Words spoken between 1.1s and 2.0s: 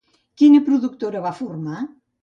va formar?